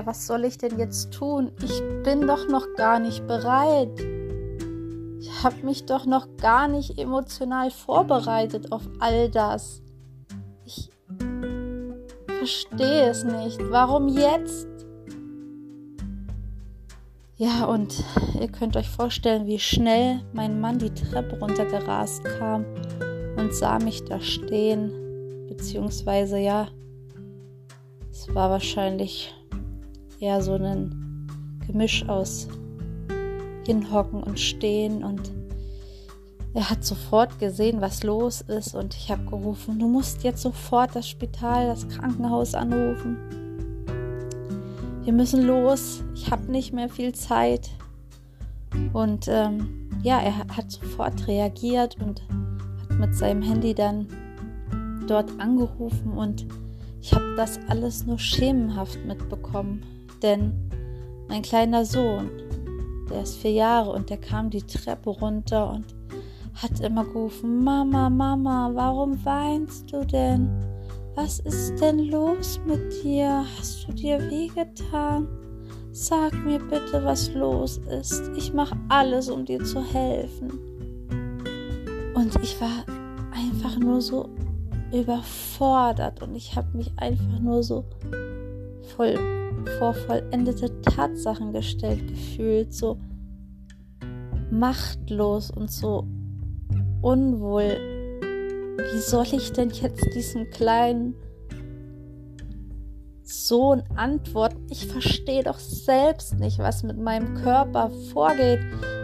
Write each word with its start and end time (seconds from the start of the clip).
ja, 0.00 0.06
was 0.06 0.26
soll 0.26 0.44
ich 0.44 0.56
denn 0.56 0.78
jetzt 0.78 1.12
tun? 1.12 1.52
Ich 1.62 1.82
bin 2.02 2.26
doch 2.26 2.48
noch 2.48 2.66
gar 2.76 2.98
nicht 2.98 3.26
bereit. 3.26 4.00
Ich 5.20 5.44
habe 5.44 5.56
mich 5.62 5.84
doch 5.84 6.06
noch 6.06 6.26
gar 6.38 6.68
nicht 6.68 6.98
emotional 6.98 7.70
vorbereitet 7.70 8.72
auf 8.72 8.82
all 8.98 9.28
das. 9.28 9.82
Ich 10.64 10.90
verstehe 12.26 13.10
es 13.10 13.24
nicht. 13.24 13.60
Warum 13.70 14.08
jetzt? 14.08 14.68
Ja, 17.36 17.66
und 17.66 18.02
ihr 18.40 18.48
könnt 18.48 18.76
euch 18.76 18.88
vorstellen, 18.88 19.46
wie 19.46 19.58
schnell 19.58 20.20
mein 20.32 20.60
Mann 20.60 20.78
die 20.78 20.94
Treppe 20.94 21.38
runtergerast 21.38 22.24
kam 22.38 22.64
und 23.36 23.54
sah 23.54 23.78
mich 23.78 24.04
da 24.04 24.20
stehen. 24.20 24.92
Beziehungsweise, 25.48 26.38
ja, 26.38 26.68
es 28.10 28.34
war 28.34 28.50
wahrscheinlich 28.50 29.34
eher 30.20 30.42
so 30.42 30.54
ein 30.54 31.26
Gemisch 31.66 32.08
aus 32.08 32.46
Hinhocken 33.66 34.22
und 34.22 34.38
Stehen. 34.38 35.02
Und 35.02 35.32
er 36.54 36.68
hat 36.68 36.84
sofort 36.84 37.38
gesehen, 37.38 37.80
was 37.80 38.02
los 38.02 38.42
ist. 38.42 38.74
Und 38.74 38.94
ich 38.94 39.10
habe 39.10 39.24
gerufen, 39.24 39.78
du 39.78 39.88
musst 39.88 40.22
jetzt 40.22 40.42
sofort 40.42 40.94
das 40.94 41.08
Spital, 41.08 41.66
das 41.66 41.88
Krankenhaus 41.88 42.54
anrufen. 42.54 43.16
Wir 45.02 45.12
müssen 45.12 45.42
los, 45.42 46.04
ich 46.14 46.30
habe 46.30 46.50
nicht 46.52 46.72
mehr 46.72 46.88
viel 46.88 47.12
Zeit. 47.12 47.70
Und 48.92 49.26
ähm, 49.28 49.88
ja, 50.02 50.20
er 50.20 50.38
hat 50.38 50.70
sofort 50.70 51.26
reagiert 51.26 51.96
und 52.00 52.22
hat 52.88 52.98
mit 52.98 53.14
seinem 53.14 53.42
Handy 53.42 53.74
dann 53.74 54.06
dort 55.06 55.30
angerufen. 55.40 56.12
Und 56.12 56.46
ich 57.00 57.12
habe 57.14 57.34
das 57.36 57.58
alles 57.68 58.06
nur 58.06 58.18
schemenhaft 58.18 58.98
mitbekommen, 59.06 59.82
denn 60.22 60.52
mein 61.28 61.42
kleiner 61.42 61.84
Sohn, 61.84 62.30
der 63.10 63.22
ist 63.22 63.36
vier 63.36 63.52
Jahre 63.52 63.90
und 63.92 64.10
der 64.10 64.18
kam 64.18 64.50
die 64.50 64.62
Treppe 64.62 65.10
runter 65.10 65.72
und 65.72 65.86
hat 66.54 66.80
immer 66.80 67.04
gerufen, 67.04 67.64
Mama, 67.64 68.10
Mama, 68.10 68.70
warum 68.74 69.24
weinst 69.24 69.92
du 69.92 70.04
denn? 70.04 70.50
Was 71.14 71.40
ist 71.40 71.76
denn 71.80 72.10
los 72.10 72.60
mit 72.66 73.02
dir? 73.02 73.44
Hast 73.58 73.86
du 73.86 73.92
dir 73.92 74.18
wehgetan? 74.30 75.28
Sag 75.92 76.32
mir 76.44 76.58
bitte, 76.58 77.04
was 77.04 77.32
los 77.34 77.78
ist. 77.78 78.30
Ich 78.36 78.52
mache 78.52 78.76
alles, 78.88 79.28
um 79.28 79.44
dir 79.44 79.62
zu 79.64 79.82
helfen. 79.82 80.50
Und 82.14 82.36
ich 82.42 82.60
war 82.60 82.84
einfach 83.32 83.76
nur 83.78 84.00
so 84.00 84.28
überfordert 84.92 86.22
und 86.22 86.34
ich 86.34 86.54
habe 86.56 86.76
mich 86.76 86.92
einfach 86.96 87.40
nur 87.40 87.62
so 87.62 87.84
voll 88.96 89.39
vor 89.78 89.94
vollendete 89.94 90.80
Tatsachen 90.82 91.52
gestellt 91.52 92.06
gefühlt, 92.08 92.72
so 92.72 92.98
machtlos 94.50 95.50
und 95.50 95.70
so 95.70 96.06
unwohl. 97.02 97.78
Wie 98.92 99.00
soll 99.00 99.26
ich 99.32 99.52
denn 99.52 99.70
jetzt 99.70 100.14
diesem 100.14 100.50
kleinen 100.50 101.14
Sohn 103.22 103.82
antworten? 103.94 104.66
Ich 104.70 104.86
verstehe 104.86 105.44
doch 105.44 105.58
selbst 105.58 106.38
nicht, 106.38 106.58
was 106.58 106.82
mit 106.82 106.98
meinem 106.98 107.34
Körper 107.34 107.90
vorgeht. 108.12 108.60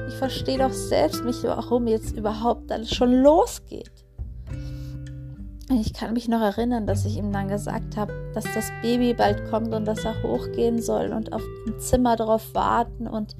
Ich 0.08 0.14
verstehe 0.14 0.58
doch 0.58 0.72
selbst 0.72 1.24
nicht, 1.24 1.42
warum 1.44 1.86
jetzt 1.86 2.16
überhaupt 2.16 2.70
alles 2.72 2.94
schon 2.94 3.22
losgeht. 3.22 3.95
Ich 5.68 5.92
kann 5.92 6.12
mich 6.12 6.28
noch 6.28 6.40
erinnern, 6.40 6.86
dass 6.86 7.04
ich 7.04 7.16
ihm 7.16 7.32
dann 7.32 7.48
gesagt 7.48 7.96
habe, 7.96 8.12
dass 8.34 8.44
das 8.54 8.70
Baby 8.82 9.14
bald 9.14 9.50
kommt 9.50 9.74
und 9.74 9.84
dass 9.84 10.04
er 10.04 10.22
hochgehen 10.22 10.80
soll 10.80 11.12
und 11.12 11.32
auf 11.32 11.42
dem 11.66 11.80
Zimmer 11.80 12.14
darauf 12.14 12.54
warten. 12.54 13.08
Und 13.08 13.34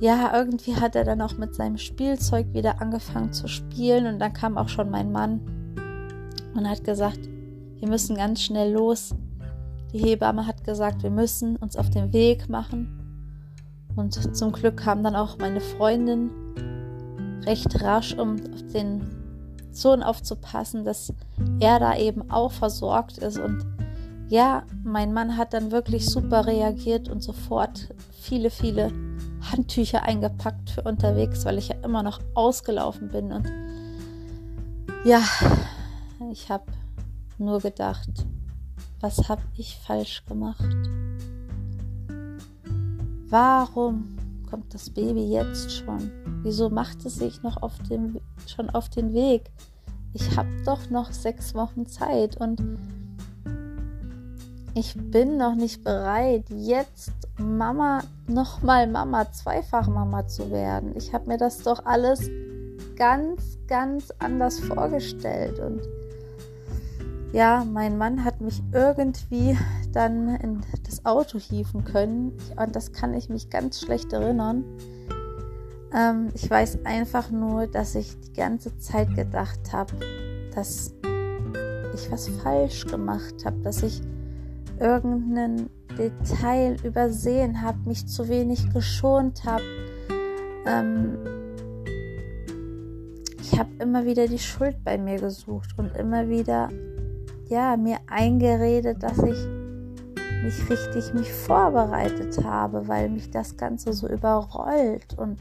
ja, 0.00 0.36
irgendwie 0.36 0.74
hat 0.74 0.96
er 0.96 1.04
dann 1.04 1.22
auch 1.22 1.38
mit 1.38 1.54
seinem 1.54 1.78
Spielzeug 1.78 2.52
wieder 2.54 2.80
angefangen 2.80 3.32
zu 3.32 3.46
spielen. 3.46 4.06
Und 4.06 4.18
dann 4.18 4.32
kam 4.32 4.58
auch 4.58 4.68
schon 4.68 4.90
mein 4.90 5.12
Mann 5.12 5.40
und 6.54 6.68
hat 6.68 6.82
gesagt, 6.82 7.20
wir 7.78 7.88
müssen 7.88 8.16
ganz 8.16 8.42
schnell 8.42 8.72
los. 8.72 9.14
Die 9.92 9.98
Hebamme 9.98 10.44
hat 10.44 10.64
gesagt, 10.64 11.04
wir 11.04 11.10
müssen 11.10 11.56
uns 11.56 11.76
auf 11.76 11.88
den 11.88 12.12
Weg 12.12 12.48
machen. 12.48 12.94
Und 13.94 14.36
zum 14.36 14.50
Glück 14.50 14.76
kam 14.76 15.04
dann 15.04 15.14
auch 15.14 15.38
meine 15.38 15.60
Freundin 15.60 16.30
recht 17.46 17.80
rasch, 17.82 18.14
um 18.14 18.36
auf 18.52 18.72
den 18.72 19.17
Sohn 19.80 20.02
aufzupassen, 20.02 20.84
dass 20.84 21.12
er 21.60 21.78
da 21.78 21.96
eben 21.96 22.30
auch 22.30 22.52
versorgt 22.52 23.18
ist. 23.18 23.38
Und 23.38 23.64
ja, 24.28 24.64
mein 24.84 25.12
Mann 25.12 25.36
hat 25.36 25.54
dann 25.54 25.70
wirklich 25.70 26.06
super 26.06 26.46
reagiert 26.46 27.08
und 27.08 27.22
sofort 27.22 27.88
viele, 28.12 28.50
viele 28.50 28.92
Handtücher 29.50 30.02
eingepackt 30.02 30.70
für 30.70 30.82
unterwegs, 30.82 31.44
weil 31.44 31.58
ich 31.58 31.68
ja 31.68 31.76
immer 31.82 32.02
noch 32.02 32.20
ausgelaufen 32.34 33.08
bin. 33.08 33.32
Und 33.32 33.50
ja, 35.04 35.22
ich 36.30 36.50
habe 36.50 36.64
nur 37.38 37.60
gedacht, 37.60 38.26
was 39.00 39.28
habe 39.28 39.42
ich 39.56 39.78
falsch 39.78 40.24
gemacht? 40.26 40.64
Warum 43.30 44.17
kommt 44.48 44.72
das 44.74 44.90
Baby 44.90 45.30
jetzt 45.30 45.72
schon? 45.72 46.10
Wieso 46.42 46.70
macht 46.70 47.04
es 47.04 47.16
sich 47.16 47.42
noch 47.42 47.62
auf 47.62 47.78
dem, 47.90 48.20
schon 48.46 48.70
auf 48.70 48.88
den 48.88 49.12
Weg? 49.12 49.50
Ich 50.14 50.36
habe 50.36 50.48
doch 50.64 50.90
noch 50.90 51.12
sechs 51.12 51.54
Wochen 51.54 51.86
Zeit 51.86 52.36
und 52.38 52.62
ich 54.74 54.94
bin 54.96 55.36
noch 55.36 55.54
nicht 55.54 55.82
bereit, 55.82 56.44
jetzt 56.50 57.12
Mama, 57.38 58.02
nochmal 58.26 58.86
Mama, 58.86 59.30
zweifach 59.32 59.88
Mama 59.88 60.26
zu 60.28 60.50
werden. 60.50 60.94
Ich 60.96 61.12
habe 61.12 61.26
mir 61.26 61.36
das 61.36 61.62
doch 61.62 61.84
alles 61.84 62.30
ganz, 62.96 63.58
ganz 63.66 64.12
anders 64.18 64.60
vorgestellt. 64.60 65.58
Und 65.58 65.82
ja, 67.32 67.64
mein 67.64 67.98
Mann 67.98 68.24
hat 68.24 68.40
mich 68.40 68.62
irgendwie 68.72 69.58
dann 69.92 70.36
in 70.36 70.60
das 70.86 71.04
Auto 71.04 71.38
hieven 71.38 71.84
können. 71.84 72.32
Und 72.56 72.76
das 72.76 72.92
kann 72.92 73.14
ich 73.14 73.28
mich 73.28 73.50
ganz 73.50 73.80
schlecht 73.80 74.12
erinnern. 74.12 74.64
Ähm, 75.94 76.28
ich 76.34 76.48
weiß 76.48 76.84
einfach 76.84 77.30
nur, 77.30 77.66
dass 77.66 77.94
ich 77.94 78.18
die 78.20 78.32
ganze 78.34 78.76
Zeit 78.78 79.14
gedacht 79.14 79.72
habe, 79.72 79.94
dass 80.54 80.92
ich 81.94 82.10
was 82.10 82.28
falsch 82.28 82.86
gemacht 82.86 83.44
habe, 83.44 83.56
dass 83.62 83.82
ich 83.82 84.00
irgendein 84.78 85.68
Detail 85.96 86.76
übersehen 86.84 87.62
habe, 87.62 87.78
mich 87.86 88.06
zu 88.06 88.28
wenig 88.28 88.72
geschont 88.72 89.44
habe. 89.44 89.64
Ähm, 90.66 91.18
ich 93.40 93.58
habe 93.58 93.70
immer 93.80 94.04
wieder 94.04 94.28
die 94.28 94.38
Schuld 94.38 94.76
bei 94.84 94.98
mir 94.98 95.18
gesucht 95.18 95.70
und 95.78 95.96
immer 95.96 96.28
wieder 96.28 96.68
ja 97.48 97.76
mir 97.76 97.98
eingeredet, 98.06 99.02
dass 99.02 99.18
ich 99.18 99.57
nicht 100.42 100.70
richtig 100.70 101.14
mich 101.14 101.32
vorbereitet 101.32 102.42
habe, 102.44 102.88
weil 102.88 103.08
mich 103.08 103.30
das 103.30 103.56
Ganze 103.56 103.92
so 103.92 104.08
überrollt. 104.08 105.16
Und 105.16 105.38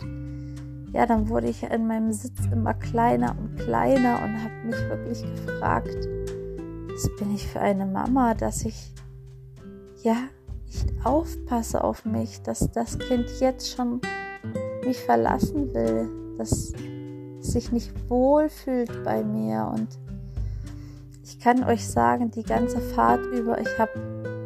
ja, 0.94 1.06
dann 1.06 1.30
wurde 1.30 1.48
ich 1.48 1.64
in 1.64 1.88
meinem 1.88 2.12
Sitz 2.12 2.40
immer 2.52 2.74
kleiner 2.74 3.36
und 3.38 3.58
kleiner 3.58 4.20
und 4.24 4.44
habe 4.44 4.54
mich 4.66 4.90
wirklich 4.90 5.24
gefragt, 5.46 6.08
was 6.92 7.16
bin 7.18 7.36
ich 7.36 7.48
für 7.48 7.60
eine 7.60 7.86
Mama, 7.86 8.34
dass 8.34 8.66
ich 8.66 8.94
ja 10.02 10.16
nicht 10.66 10.88
aufpasse 11.04 11.84
auf 11.84 12.06
mich, 12.06 12.42
dass 12.42 12.72
das 12.72 12.98
Kind 12.98 13.26
jetzt 13.40 13.72
schon 13.72 14.02
mich 14.86 15.00
verlassen 15.00 15.74
will, 15.74 16.10
dass 16.38 16.52
es 16.52 16.74
sich 17.42 17.72
nicht 17.72 17.92
wohlfühlt 18.10 19.04
bei 19.04 19.24
mir. 19.24 19.72
Und 19.74 19.88
ich 21.24 21.40
kann 21.40 21.64
euch 21.64 21.88
sagen, 21.88 22.32
die 22.32 22.44
ganze 22.44 22.80
Fahrt 22.80 23.26
über, 23.28 23.60
ich 23.60 23.80
habe 23.80 24.37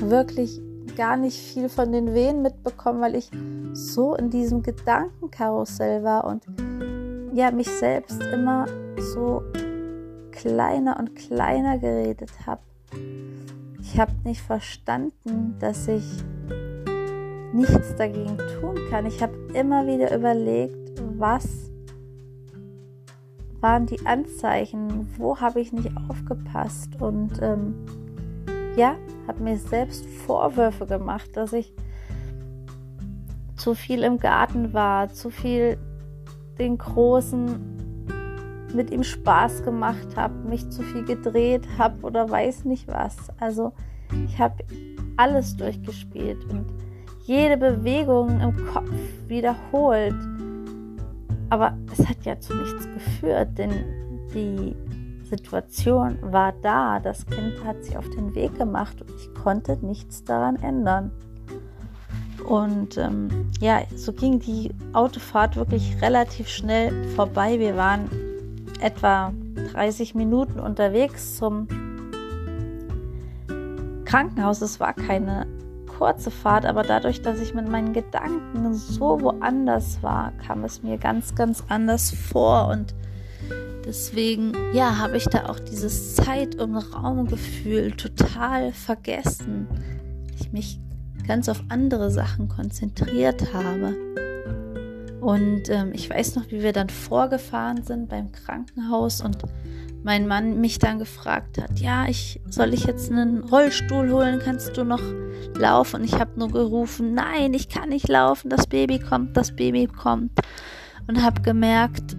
wirklich 0.00 0.60
gar 0.96 1.16
nicht 1.16 1.38
viel 1.38 1.68
von 1.68 1.92
den 1.92 2.14
Wehen 2.14 2.42
mitbekommen, 2.42 3.00
weil 3.00 3.14
ich 3.14 3.30
so 3.72 4.14
in 4.14 4.30
diesem 4.30 4.62
Gedankenkarussell 4.62 6.02
war 6.02 6.24
und 6.24 6.44
ja, 7.32 7.50
mich 7.50 7.68
selbst 7.68 8.20
immer 8.22 8.66
so 8.98 9.42
kleiner 10.32 10.98
und 10.98 11.14
kleiner 11.14 11.78
geredet 11.78 12.30
habe. 12.46 12.62
Ich 13.80 13.98
habe 13.98 14.12
nicht 14.24 14.42
verstanden, 14.42 15.56
dass 15.58 15.88
ich 15.88 16.04
nichts 17.52 17.94
dagegen 17.96 18.36
tun 18.60 18.76
kann. 18.90 19.06
Ich 19.06 19.22
habe 19.22 19.34
immer 19.54 19.86
wieder 19.86 20.14
überlegt, 20.14 21.02
was 21.16 21.70
waren 23.60 23.86
die 23.86 24.04
Anzeichen, 24.06 25.08
wo 25.16 25.40
habe 25.40 25.60
ich 25.60 25.72
nicht 25.72 25.90
aufgepasst 26.08 27.00
und 27.00 27.32
ähm, 27.42 27.74
ja, 28.76 28.96
habe 29.28 29.42
mir 29.42 29.58
selbst 29.58 30.04
Vorwürfe 30.06 30.86
gemacht, 30.86 31.30
dass 31.34 31.52
ich 31.52 31.72
zu 33.56 33.74
viel 33.74 34.02
im 34.02 34.18
Garten 34.18 34.72
war, 34.72 35.08
zu 35.10 35.30
viel 35.30 35.78
den 36.58 36.78
Großen 36.78 37.78
mit 38.74 38.90
ihm 38.90 39.02
Spaß 39.02 39.62
gemacht 39.64 40.16
habe, 40.16 40.34
mich 40.48 40.68
zu 40.70 40.82
viel 40.82 41.04
gedreht 41.04 41.66
habe 41.78 42.00
oder 42.02 42.28
weiß 42.28 42.64
nicht 42.64 42.88
was. 42.88 43.16
Also 43.38 43.72
ich 44.26 44.38
habe 44.38 44.64
alles 45.16 45.56
durchgespielt 45.56 46.44
und 46.50 46.66
jede 47.24 47.56
Bewegung 47.56 48.40
im 48.40 48.54
Kopf 48.66 48.90
wiederholt. 49.26 50.16
Aber 51.50 51.76
es 51.92 52.06
hat 52.06 52.24
ja 52.24 52.38
zu 52.38 52.54
nichts 52.54 52.86
geführt, 52.94 53.56
denn 53.56 53.72
die 54.34 54.74
Situation 55.28 56.18
war 56.22 56.52
da. 56.62 57.00
Das 57.00 57.26
Kind 57.26 57.64
hat 57.64 57.84
sich 57.84 57.96
auf 57.96 58.08
den 58.10 58.34
Weg 58.34 58.56
gemacht 58.56 59.00
und 59.00 59.10
ich 59.10 59.34
konnte 59.34 59.78
nichts 59.84 60.24
daran 60.24 60.56
ändern. 60.56 61.10
Und 62.46 62.96
ähm, 62.96 63.50
ja, 63.60 63.82
so 63.94 64.12
ging 64.12 64.38
die 64.38 64.70
Autofahrt 64.92 65.56
wirklich 65.56 66.00
relativ 66.00 66.48
schnell 66.48 66.92
vorbei. 67.14 67.58
Wir 67.58 67.76
waren 67.76 68.08
etwa 68.80 69.32
30 69.72 70.14
Minuten 70.14 70.60
unterwegs 70.60 71.36
zum 71.36 71.66
Krankenhaus. 74.04 74.62
Es 74.62 74.80
war 74.80 74.94
keine 74.94 75.46
kurze 75.98 76.30
Fahrt, 76.30 76.64
aber 76.64 76.84
dadurch, 76.84 77.22
dass 77.22 77.40
ich 77.40 77.54
mit 77.54 77.68
meinen 77.68 77.92
Gedanken 77.92 78.72
so 78.72 79.20
woanders 79.20 80.02
war, 80.02 80.32
kam 80.46 80.64
es 80.64 80.82
mir 80.82 80.96
ganz, 80.96 81.34
ganz 81.34 81.64
anders 81.68 82.12
vor. 82.12 82.68
Und 82.68 82.94
deswegen, 83.84 84.52
ja, 84.72 84.98
habe 84.98 85.16
ich 85.16 85.24
da 85.24 85.46
auch 85.48 85.58
dieses 85.58 86.14
Zeit- 86.14 86.56
und 86.56 86.76
Raumgefühl 86.76 87.92
total 87.92 88.72
vergessen. 88.72 89.66
Ich 90.38 90.52
mich 90.52 90.80
ganz 91.26 91.48
auf 91.48 91.62
andere 91.68 92.10
Sachen 92.10 92.48
konzentriert 92.48 93.52
habe. 93.52 93.94
Und 95.20 95.68
ähm, 95.68 95.90
ich 95.92 96.08
weiß 96.08 96.36
noch, 96.36 96.50
wie 96.50 96.62
wir 96.62 96.72
dann 96.72 96.88
vorgefahren 96.88 97.82
sind 97.82 98.08
beim 98.08 98.32
Krankenhaus 98.32 99.20
und 99.20 99.38
mein 100.04 100.26
Mann 100.26 100.60
mich 100.60 100.78
dann 100.78 100.98
gefragt 100.98 101.58
hat, 101.58 101.80
ja, 101.80 102.06
ich 102.08 102.40
soll 102.48 102.72
ich 102.72 102.84
jetzt 102.84 103.10
einen 103.10 103.42
Rollstuhl 103.42 104.10
holen, 104.10 104.40
kannst 104.42 104.76
du 104.76 104.84
noch 104.84 105.02
laufen? 105.58 105.96
Und 105.96 106.04
ich 106.04 106.14
habe 106.14 106.38
nur 106.38 106.50
gerufen, 106.50 107.14
nein, 107.14 107.52
ich 107.52 107.68
kann 107.68 107.88
nicht 107.88 108.08
laufen, 108.08 108.48
das 108.48 108.66
Baby 108.68 109.00
kommt, 109.00 109.36
das 109.36 109.54
Baby 109.54 109.86
kommt. 109.86 110.32
Und 111.08 111.22
habe 111.22 111.42
gemerkt, 111.42 112.16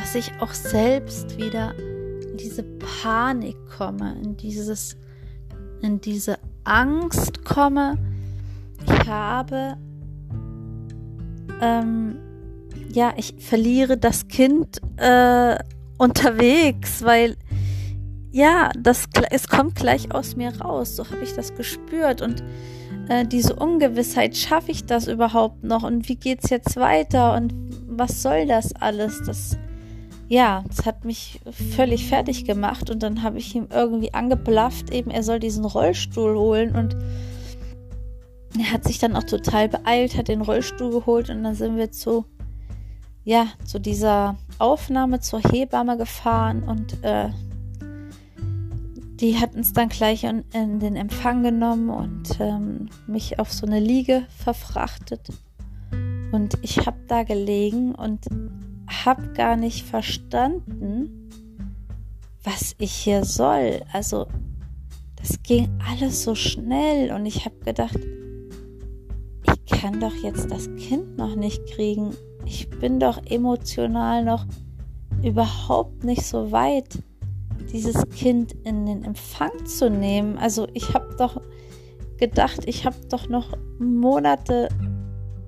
dass 0.00 0.14
ich 0.14 0.32
auch 0.40 0.54
selbst 0.54 1.36
wieder 1.36 1.74
in 1.78 2.38
diese 2.38 2.62
Panik 2.62 3.56
komme, 3.76 4.16
in 4.22 4.34
dieses, 4.34 4.96
in 5.82 6.00
diese 6.00 6.38
Angst 6.64 7.44
komme, 7.44 7.98
ich 8.82 9.06
habe, 9.06 9.76
ähm, 11.60 12.16
ja, 12.90 13.12
ich 13.16 13.34
verliere 13.40 13.98
das 13.98 14.26
Kind 14.28 14.80
äh, 14.96 15.58
unterwegs, 15.98 17.04
weil 17.04 17.36
ja, 18.32 18.70
das, 18.78 19.04
es 19.30 19.48
kommt 19.48 19.74
gleich 19.74 20.14
aus 20.14 20.34
mir 20.34 20.58
raus. 20.60 20.96
So 20.96 21.04
habe 21.04 21.22
ich 21.22 21.34
das 21.34 21.54
gespürt 21.54 22.22
und 22.22 22.42
äh, 23.08 23.26
diese 23.26 23.54
Ungewissheit, 23.54 24.34
schaffe 24.34 24.70
ich 24.70 24.86
das 24.86 25.08
überhaupt 25.08 25.62
noch 25.62 25.82
und 25.82 26.08
wie 26.08 26.16
geht 26.16 26.42
es 26.42 26.48
jetzt 26.48 26.76
weiter 26.76 27.34
und 27.34 27.52
was 27.86 28.22
soll 28.22 28.46
das 28.46 28.74
alles? 28.76 29.20
Das 29.26 29.58
ja, 30.30 30.62
das 30.68 30.86
hat 30.86 31.04
mich 31.04 31.40
völlig 31.74 32.06
fertig 32.06 32.44
gemacht 32.44 32.88
und 32.88 33.02
dann 33.02 33.24
habe 33.24 33.38
ich 33.38 33.52
ihm 33.52 33.66
irgendwie 33.68 34.14
angeblafft, 34.14 34.94
eben 34.94 35.10
er 35.10 35.24
soll 35.24 35.40
diesen 35.40 35.64
Rollstuhl 35.64 36.38
holen 36.38 36.76
und 36.76 36.94
er 38.56 38.72
hat 38.72 38.84
sich 38.84 39.00
dann 39.00 39.16
auch 39.16 39.24
total 39.24 39.68
beeilt, 39.68 40.16
hat 40.16 40.28
den 40.28 40.42
Rollstuhl 40.42 40.92
geholt 40.92 41.30
und 41.30 41.42
dann 41.42 41.56
sind 41.56 41.76
wir 41.76 41.90
zu, 41.90 42.26
ja, 43.24 43.48
zu 43.64 43.80
dieser 43.80 44.36
Aufnahme 44.60 45.18
zur 45.18 45.40
Hebamme 45.40 45.96
gefahren 45.96 46.62
und 46.62 47.02
äh, 47.02 47.30
die 49.18 49.36
hat 49.36 49.56
uns 49.56 49.72
dann 49.72 49.88
gleich 49.88 50.22
in, 50.22 50.44
in 50.52 50.78
den 50.78 50.94
Empfang 50.94 51.42
genommen 51.42 51.90
und 51.90 52.38
ähm, 52.38 52.88
mich 53.08 53.40
auf 53.40 53.52
so 53.52 53.66
eine 53.66 53.80
Liege 53.80 54.26
verfrachtet. 54.38 55.32
Und 56.30 56.56
ich 56.62 56.86
habe 56.86 56.98
da 57.08 57.24
gelegen 57.24 57.96
und 57.96 58.26
habe 58.90 59.32
gar 59.32 59.56
nicht 59.56 59.86
verstanden, 59.86 61.30
was 62.42 62.74
ich 62.78 62.92
hier 62.92 63.24
soll. 63.24 63.82
Also 63.92 64.26
das 65.16 65.42
ging 65.42 65.68
alles 65.88 66.22
so 66.22 66.34
schnell 66.34 67.12
und 67.12 67.26
ich 67.26 67.44
habe 67.44 67.56
gedacht, 67.64 67.98
kann 69.80 69.98
doch 70.00 70.14
jetzt 70.14 70.50
das 70.50 70.68
Kind 70.76 71.16
noch 71.16 71.36
nicht 71.36 71.66
kriegen. 71.66 72.14
Ich 72.44 72.68
bin 72.68 73.00
doch 73.00 73.18
emotional 73.26 74.24
noch 74.24 74.44
überhaupt 75.22 76.04
nicht 76.04 76.22
so 76.22 76.52
weit, 76.52 76.98
dieses 77.72 78.08
Kind 78.10 78.52
in 78.64 78.86
den 78.86 79.04
Empfang 79.04 79.64
zu 79.64 79.88
nehmen. 79.88 80.36
Also 80.38 80.66
ich 80.74 80.92
habe 80.92 81.14
doch 81.16 81.40
gedacht, 82.18 82.60
ich 82.66 82.84
habe 82.84 82.96
doch 83.08 83.28
noch 83.28 83.56
Monate, 83.78 84.68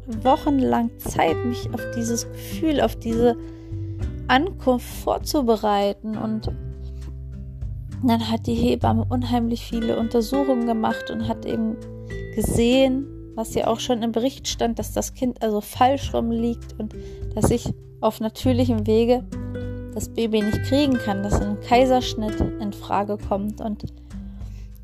Wochen 0.07 0.59
lang 0.59 0.91
Zeit, 0.99 1.37
mich 1.45 1.73
auf 1.73 1.83
dieses 1.97 2.31
Gefühl, 2.31 2.81
auf 2.81 2.97
diese 2.97 3.37
Ankunft 4.29 4.87
vorzubereiten. 4.87 6.17
Und 6.17 6.51
dann 8.03 8.31
hat 8.31 8.47
die 8.47 8.55
Hebamme 8.55 9.05
unheimlich 9.09 9.65
viele 9.65 9.99
Untersuchungen 9.99 10.67
gemacht 10.67 11.11
und 11.11 11.29
hat 11.29 11.47
eben 11.47 11.77
gesehen, 12.35 13.07
was 13.35 13.55
ja 13.55 13.67
auch 13.67 13.81
schon 13.81 14.03
im 14.03 14.13
Bericht 14.13 14.49
stand, 14.49 14.79
dass 14.79 14.93
das 14.93 15.15
Kind 15.15 15.43
also 15.43 15.61
falsch 15.61 16.13
rumliegt 16.13 16.79
und 16.79 16.95
dass 17.35 17.51
ich 17.51 17.73
auf 18.01 18.21
natürlichem 18.21 18.87
Wege 18.87 19.25
das 19.95 20.09
Baby 20.09 20.43
nicht 20.43 20.63
kriegen 20.65 20.95
kann, 20.95 21.23
dass 21.23 21.41
ein 21.41 21.61
Kaiserschnitt 21.61 22.41
in 22.61 22.73
Frage 22.73 23.17
kommt 23.17 23.61
und 23.61 23.85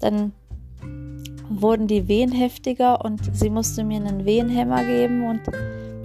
dann 0.00 0.32
wurden 1.48 1.86
die 1.86 2.08
Wehen 2.08 2.32
heftiger 2.32 3.04
und 3.04 3.20
sie 3.34 3.50
musste 3.50 3.84
mir 3.84 3.96
einen 3.96 4.24
Wehenhämmer 4.24 4.84
geben 4.84 5.26
und 5.28 5.40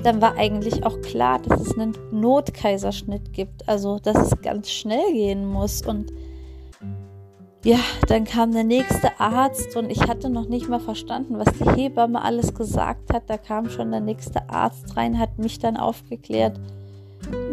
dann 0.04 0.22
war 0.22 0.36
eigentlich 0.36 0.86
auch 0.86 1.00
klar, 1.02 1.40
dass 1.40 1.62
es 1.62 1.78
einen 1.78 1.96
Notkaiserschnitt 2.12 3.34
gibt, 3.34 3.68
also 3.68 4.00
dass 4.00 4.32
es 4.32 4.42
ganz 4.42 4.70
schnell 4.70 5.12
gehen 5.14 5.46
muss 5.46 5.82
und 5.86 6.12
ja, 7.66 7.80
dann 8.10 8.26
kam 8.26 8.52
der 8.52 8.66
nächste 8.66 9.18
Arzt 9.22 9.78
und 9.78 9.90
ich 9.90 10.02
hatte 10.02 10.30
noch 10.30 10.50
nicht 10.50 10.68
mal 10.68 10.82
verstanden, 10.82 11.40
was 11.40 11.48
die 11.54 11.82
Hebamme 11.82 12.22
alles 12.22 12.54
gesagt 12.54 13.14
hat. 13.14 13.30
Da 13.30 13.38
kam 13.38 13.70
schon 13.70 13.92
der 13.92 14.02
nächste 14.02 14.50
Arzt 14.50 14.98
rein, 14.98 15.18
hat 15.18 15.38
mich 15.38 15.60
dann 15.60 15.78
aufgeklärt 15.78 16.60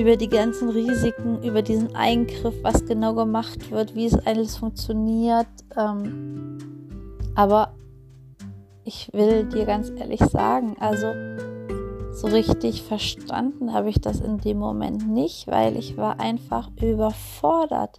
über 0.00 0.16
die 0.16 0.28
ganzen 0.28 0.68
Risiken, 0.70 1.40
über 1.44 1.62
diesen 1.62 1.94
Eingriff, 1.94 2.54
was 2.62 2.84
genau 2.86 3.14
gemacht 3.14 3.70
wird, 3.70 3.94
wie 3.94 4.06
es 4.06 4.14
alles 4.26 4.56
funktioniert. 4.56 5.46
Ähm, 5.78 6.58
aber 7.34 7.74
ich 8.84 9.10
will 9.12 9.44
dir 9.44 9.66
ganz 9.66 9.90
ehrlich 9.90 10.20
sagen, 10.20 10.76
also 10.80 11.12
so 12.12 12.26
richtig 12.26 12.82
verstanden 12.82 13.72
habe 13.72 13.88
ich 13.88 14.00
das 14.00 14.20
in 14.20 14.38
dem 14.38 14.58
Moment 14.58 15.08
nicht, 15.08 15.46
weil 15.46 15.76
ich 15.76 15.96
war 15.96 16.20
einfach 16.20 16.70
überfordert. 16.82 17.98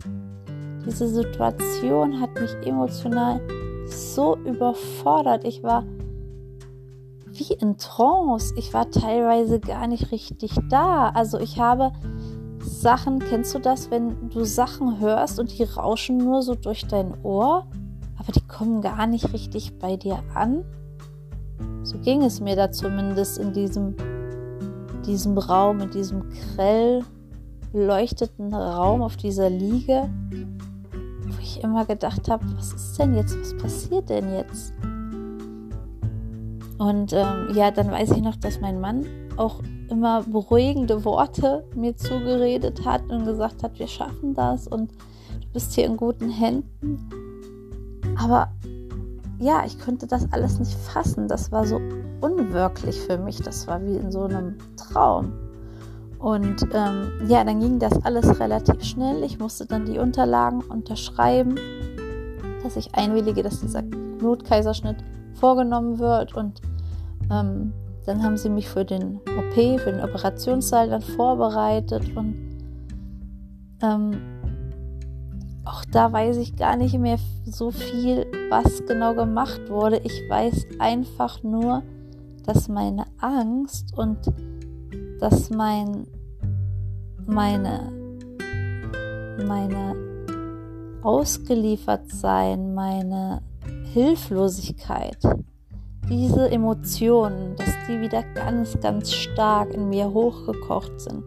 Diese 0.85 1.07
Situation 1.07 2.19
hat 2.19 2.39
mich 2.39 2.51
emotional 2.65 3.41
so 3.85 4.37
überfordert. 4.37 5.45
Ich 5.45 5.63
war 5.63 5.83
wie 7.27 7.53
in 7.53 7.77
Trance. 7.77 8.53
Ich 8.57 8.73
war 8.73 8.89
teilweise 8.89 9.59
gar 9.59 9.87
nicht 9.87 10.11
richtig 10.11 10.55
da. 10.69 11.09
Also 11.09 11.39
ich 11.39 11.59
habe 11.59 11.91
Sachen, 12.59 13.19
kennst 13.19 13.55
du 13.55 13.59
das, 13.59 13.89
wenn 13.91 14.29
du 14.29 14.43
Sachen 14.43 14.99
hörst 14.99 15.39
und 15.39 15.57
die 15.57 15.63
rauschen 15.63 16.17
nur 16.17 16.41
so 16.41 16.55
durch 16.55 16.85
dein 16.87 17.13
Ohr, 17.23 17.67
aber 18.21 18.31
die 18.31 18.47
kommen 18.47 18.81
gar 18.81 19.07
nicht 19.07 19.33
richtig 19.33 19.77
bei 19.79 19.97
dir 19.97 20.23
an? 20.33 20.63
So 21.83 21.97
ging 21.97 22.23
es 22.23 22.39
mir 22.39 22.55
da 22.55 22.71
zumindest 22.71 23.37
in 23.37 23.53
diesem, 23.53 23.95
diesem 25.05 25.37
Raum, 25.37 25.81
in 25.81 25.89
diesem 25.89 26.23
grell 26.29 27.03
beleuchteten 27.71 28.53
Raum 28.53 29.01
auf 29.01 29.17
dieser 29.17 29.49
Liege 29.49 30.09
ich 31.55 31.63
immer 31.63 31.85
gedacht 31.85 32.29
habe, 32.29 32.45
was 32.55 32.73
ist 32.73 32.97
denn 32.97 33.15
jetzt, 33.15 33.39
was 33.39 33.57
passiert 33.57 34.09
denn 34.09 34.33
jetzt? 34.33 34.73
Und 36.77 37.13
ähm, 37.13 37.49
ja, 37.53 37.69
dann 37.71 37.91
weiß 37.91 38.11
ich 38.11 38.21
noch, 38.21 38.35
dass 38.37 38.59
mein 38.59 38.79
Mann 38.79 39.05
auch 39.37 39.61
immer 39.89 40.23
beruhigende 40.23 41.05
Worte 41.05 41.63
mir 41.75 41.95
zugeredet 41.95 42.85
hat 42.85 43.03
und 43.09 43.25
gesagt 43.25 43.63
hat, 43.63 43.77
wir 43.77 43.87
schaffen 43.87 44.33
das 44.33 44.67
und 44.67 44.91
du 44.91 45.47
bist 45.53 45.73
hier 45.73 45.85
in 45.85 45.97
guten 45.97 46.29
Händen. 46.29 47.09
Aber 48.21 48.49
ja, 49.39 49.63
ich 49.65 49.79
konnte 49.79 50.05
das 50.05 50.31
alles 50.31 50.59
nicht 50.59 50.73
fassen. 50.73 51.27
Das 51.27 51.51
war 51.51 51.65
so 51.65 51.81
unwirklich 52.21 52.99
für 53.01 53.17
mich. 53.17 53.41
Das 53.41 53.67
war 53.67 53.81
wie 53.83 53.95
in 53.95 54.11
so 54.11 54.23
einem 54.23 54.57
Traum. 54.77 55.33
Und 56.19 56.67
ähm, 56.73 57.11
ja, 57.27 57.43
dann 57.43 57.59
ging 57.59 57.79
das 57.79 58.05
alles 58.05 58.39
relativ 58.39 58.83
schnell. 58.83 59.23
Ich 59.23 59.39
musste 59.39 59.65
dann 59.65 59.85
die 59.85 59.97
Unterlagen 59.97 60.61
unterschreiben, 60.61 61.55
dass 62.61 62.75
ich 62.75 62.93
einwillige, 62.93 63.41
dass 63.41 63.61
dieser 63.61 63.81
Notkaiserschnitt 63.81 64.97
vorgenommen 65.33 65.97
wird. 65.97 66.35
Und 66.35 66.61
ähm, 67.31 67.73
dann 68.05 68.21
haben 68.21 68.37
sie 68.37 68.49
mich 68.49 68.69
für 68.69 68.85
den 68.85 69.15
OP, 69.15 69.79
für 69.79 69.91
den 69.91 70.03
Operationssaal 70.03 70.91
dann 70.91 71.01
vorbereitet. 71.01 72.15
Und 72.15 72.35
ähm, 73.81 74.21
auch 75.63 75.85
da 75.85 76.11
weiß 76.11 76.37
ich 76.37 76.55
gar 76.55 76.75
nicht 76.75 76.97
mehr 76.97 77.17
so 77.45 77.71
viel, 77.71 78.25
was 78.49 78.83
genau 78.85 79.13
gemacht 79.13 79.69
wurde. 79.69 80.01
Ich 80.03 80.23
weiß 80.29 80.65
einfach 80.79 81.43
nur, 81.43 81.83
dass 82.45 82.67
meine 82.67 83.05
Angst 83.19 83.95
und 83.95 84.17
dass 85.19 85.49
mein 85.49 86.07
meine 87.27 87.91
meine 89.45 89.95
ausgeliefert 91.03 92.03
meine 92.23 93.41
Hilflosigkeit, 93.93 95.17
diese 96.09 96.49
Emotionen, 96.49 97.55
dass 97.55 97.69
die 97.87 97.99
wieder 98.01 98.23
ganz, 98.33 98.79
ganz 98.79 99.13
stark 99.13 99.73
in 99.73 99.89
mir 99.89 100.11
hochgekocht 100.11 101.01
sind. 101.01 101.23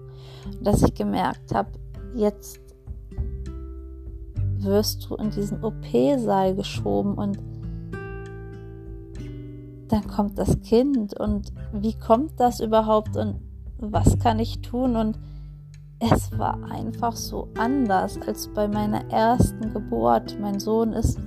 Und 0.47 0.67
dass 0.67 0.83
ich 0.83 0.95
gemerkt 0.95 1.55
habe, 1.55 1.71
jetzt 2.14 2.61
wirst 4.64 5.09
du 5.09 5.16
in 5.16 5.30
diesen 5.30 5.62
OP-Saal 5.62 6.54
geschoben 6.54 7.14
und 7.14 7.38
dann 9.88 10.06
kommt 10.09 10.38
das 10.38 10.61
Kind 10.62 11.18
und 11.18 11.52
wie 11.73 11.94
kommt 11.99 12.40
das 12.40 12.61
überhaupt 12.61 13.16
und 13.16 13.40
was 13.78 14.18
kann 14.18 14.38
ich 14.38 14.61
tun 14.61 14.97
und 14.97 15.18
es 16.00 16.37
war 16.38 16.59
einfach 16.71 17.14
so 17.14 17.49
anders 17.56 18.18
als 18.26 18.49
bei 18.49 18.68
meiner 18.68 19.09
ersten 19.11 19.73
Geburt. 19.73 20.37
Mein 20.40 20.59
Sohn 20.59 20.92
ist 20.92 21.18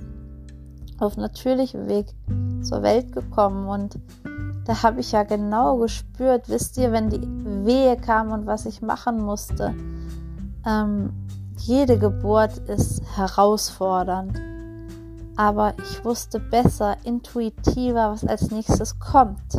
auf 0.98 1.16
natürlichem 1.16 1.88
Weg 1.88 2.06
zur 2.62 2.82
Welt 2.82 3.12
gekommen 3.12 3.68
und 3.68 3.98
da 4.64 4.82
habe 4.82 5.00
ich 5.00 5.12
ja 5.12 5.22
genau 5.22 5.78
gespürt, 5.78 6.48
wisst 6.48 6.76
ihr, 6.76 6.92
wenn 6.92 7.08
die 7.08 7.22
Wehe 7.64 7.96
kam 7.96 8.32
und 8.32 8.46
was 8.46 8.66
ich 8.66 8.82
machen 8.82 9.22
musste. 9.22 9.74
Ähm, 10.66 11.10
jede 11.58 11.98
Geburt 11.98 12.58
ist 12.68 13.02
herausfordernd, 13.16 14.40
aber 15.36 15.74
ich 15.78 16.04
wusste 16.04 16.40
besser, 16.40 16.96
intuitiver, 17.04 18.10
was 18.10 18.24
als 18.24 18.50
nächstes 18.50 18.98
kommt. 18.98 19.54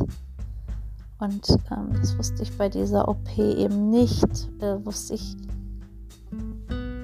Und 1.19 1.49
ähm, 1.71 1.89
das 1.99 2.17
wusste 2.17 2.43
ich 2.43 2.57
bei 2.57 2.69
dieser 2.69 3.07
OP 3.07 3.37
eben 3.37 3.89
nicht. 3.89 4.49
Äh, 4.61 4.83
wusste 4.85 5.15
ich 5.15 5.35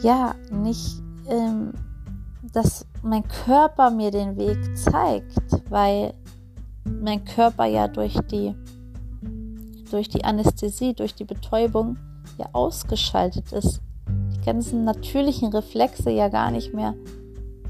ja 0.01 0.35
nicht, 0.51 1.01
ähm, 1.27 1.73
dass 2.53 2.85
mein 3.01 3.27
Körper 3.27 3.89
mir 3.91 4.11
den 4.11 4.37
Weg 4.37 4.77
zeigt, 4.77 5.39
weil 5.69 6.13
mein 6.85 7.25
Körper 7.25 7.65
ja 7.65 7.87
durch 7.87 8.17
die 8.31 8.55
durch 9.91 10.09
die 10.09 10.23
Anästhesie, 10.23 10.93
durch 10.93 11.13
die 11.13 11.23
Betäubung 11.23 11.97
ja 12.37 12.47
ausgeschaltet 12.53 13.51
ist. 13.51 13.81
Ganzen 14.45 14.83
natürlichen 14.83 15.51
Reflexe 15.51 16.11
ja 16.11 16.29
gar 16.29 16.51
nicht 16.51 16.73
mehr 16.73 16.93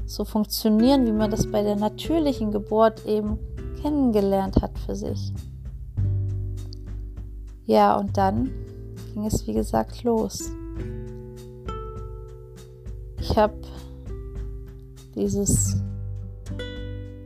so 0.04 0.24
funktionieren, 0.24 1.06
wie 1.06 1.12
man 1.12 1.30
das 1.30 1.50
bei 1.50 1.62
der 1.62 1.76
natürlichen 1.76 2.52
Geburt 2.52 3.06
eben 3.06 3.38
kennengelernt 3.80 4.62
hat 4.62 4.78
für 4.78 4.94
sich. 4.94 5.32
Ja, 7.64 7.96
und 7.96 8.16
dann 8.16 8.50
ging 9.14 9.26
es 9.26 9.46
wie 9.46 9.54
gesagt 9.54 10.04
los. 10.04 10.50
Ich 13.18 13.36
habe 13.36 13.54
dieses 15.14 15.82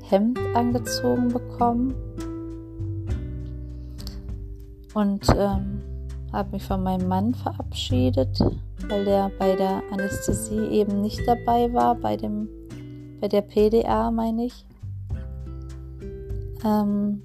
Hemd 0.04 0.38
angezogen 0.54 1.28
bekommen 1.28 1.94
und 4.94 5.28
ähm, 5.36 5.82
habe 6.32 6.52
mich 6.52 6.64
von 6.64 6.82
meinem 6.82 7.08
Mann 7.08 7.34
verabschiedet, 7.34 8.40
weil 8.90 9.04
der 9.04 9.30
bei 9.38 9.56
der 9.56 9.82
Anästhesie 9.90 10.66
eben 10.66 11.00
nicht 11.00 11.20
dabei 11.26 11.72
war, 11.72 11.94
bei 11.94 12.16
dem 12.16 12.48
bei 13.20 13.28
der 13.28 13.42
PDA 13.42 14.10
meine 14.10 14.46
ich. 14.46 14.66
Ähm, 16.64 17.22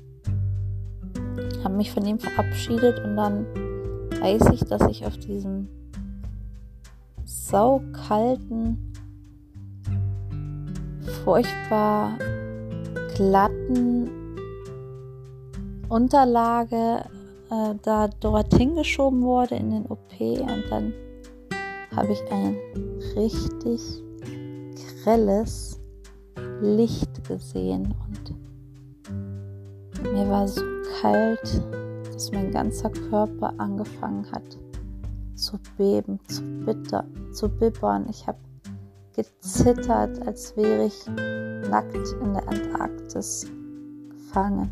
habe 1.63 1.75
mich 1.75 1.91
von 1.91 2.05
ihm 2.05 2.19
verabschiedet 2.19 3.00
und 3.03 3.15
dann 3.17 3.45
weiß 4.22 4.50
ich, 4.53 4.62
dass 4.62 4.81
ich 4.89 5.05
auf 5.05 5.17
diesem 5.17 5.67
saukalten, 7.25 8.93
furchtbar 11.24 12.17
glatten 13.15 14.10
Unterlage 15.89 17.05
äh, 17.50 17.75
da 17.84 18.07
dorthin 18.19 18.75
geschoben 18.75 19.22
wurde 19.22 19.55
in 19.55 19.72
den 19.72 19.86
OP 19.86 20.19
und 20.19 20.63
dann 20.69 20.93
habe 21.95 22.13
ich 22.13 22.21
ein 22.31 22.57
richtig 23.15 23.81
grelles 25.03 25.79
Licht 26.61 27.27
gesehen 27.27 27.93
und 28.07 28.35
mir 30.13 30.29
war 30.29 30.47
so 30.47 30.61
kalt, 31.01 31.61
dass 32.13 32.31
mein 32.31 32.51
ganzer 32.51 32.89
Körper 32.89 33.53
angefangen 33.57 34.25
hat 34.31 34.57
zu 35.35 35.59
beben, 35.77 36.19
zu 36.27 36.41
bitter, 36.65 37.05
zu 37.33 37.49
bibbern. 37.49 38.05
Ich 38.09 38.25
habe 38.27 38.37
gezittert, 39.15 40.25
als 40.25 40.55
wäre 40.57 40.85
ich 40.85 41.05
nackt 41.69 41.95
in 41.95 42.33
der 42.33 42.47
Antarktis 42.47 43.47
gefangen. 44.09 44.69